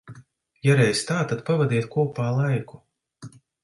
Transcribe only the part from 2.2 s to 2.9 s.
laiku.